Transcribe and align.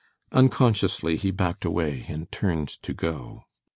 Unconsciously 0.31 1.15
he 1.15 1.29
backed 1.29 1.63
away 1.63 2.03
and 2.09 2.31
turned 2.31 2.67
to 2.69 2.91
go. 2.91 3.43